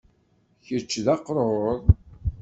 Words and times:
kečč 0.65 0.93
d 1.05 1.07
aqrur? 1.13 1.77